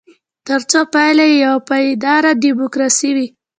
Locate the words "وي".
3.15-3.27